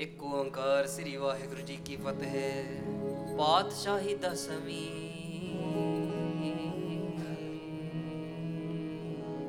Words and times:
एक 0.00 0.22
ओंकार 0.24 0.86
श्री 0.86 1.16
वाहेगुरु 1.16 1.62
जी 1.62 1.76
की 1.86 1.96
फतेह। 1.96 2.34
पातशाही 3.38 4.14
दसवीं। 4.14 4.84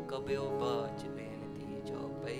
कबो 0.09 0.47
बाज 0.55 1.03
बेनती 1.17 1.77
जो 1.91 2.01
पै 2.23 2.39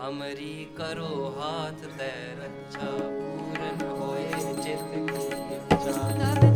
हमरी 0.00 0.56
करो 0.78 1.12
हाथ 1.36 1.86
पैर 1.98 2.42
अच्छा 2.48 2.90
पूरन 3.12 3.86
होए 4.00 4.26
चित 4.62 4.90
की 4.90 5.56
इच्छा 5.56 6.55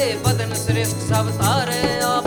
ਤੇ 0.00 0.14
ਬਦਨ 0.24 0.54
ਸ੍ਰਿਸ਼ਟ 0.54 0.96
ਸਭ 1.08 1.30
ਸਾਰੇ 1.42 1.80
ਆ। 2.02 2.19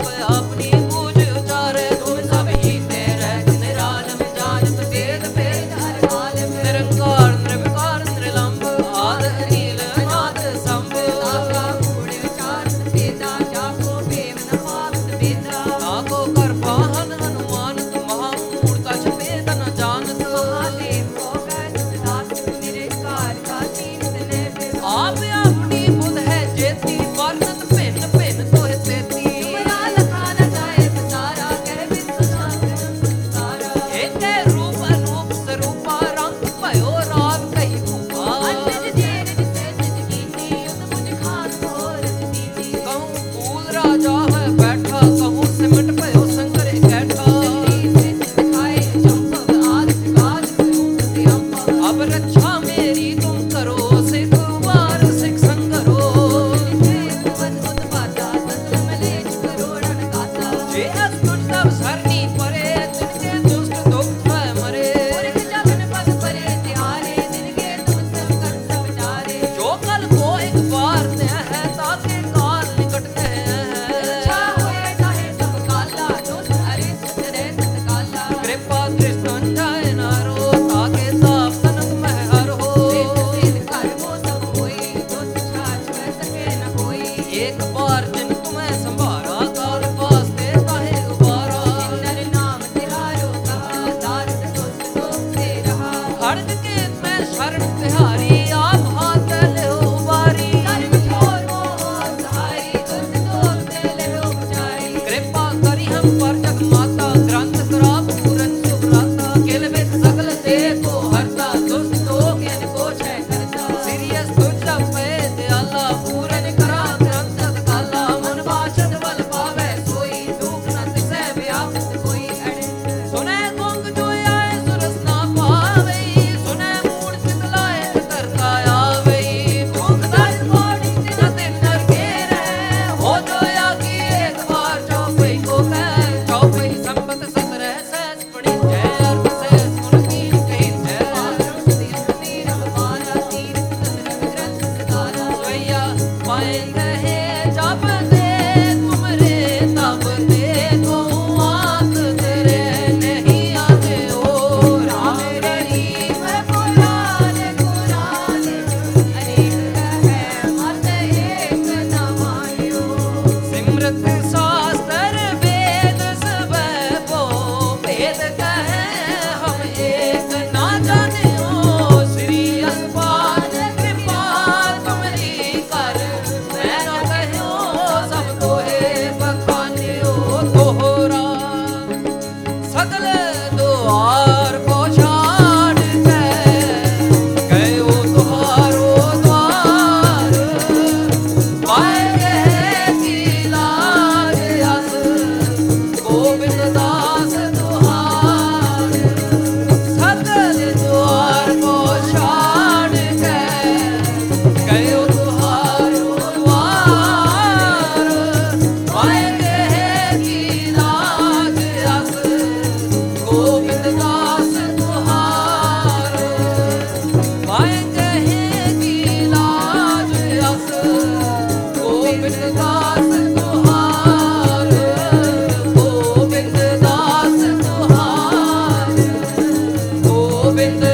veces 230.70 230.93